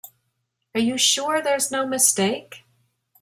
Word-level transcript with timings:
Are 0.73 0.79
you 0.81 0.97
sure 0.97 1.43
there's 1.43 1.69
no 1.69 1.85
mistake? 1.85 2.63